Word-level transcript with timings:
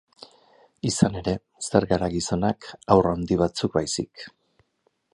Izan 0.89 1.17
ere, 1.19 1.35
zer 1.67 1.87
gara 1.93 2.09
gizonak, 2.15 2.71
haur 2.95 3.13
handi 3.13 3.41
batzuk 3.45 3.81
baizik? 3.81 4.29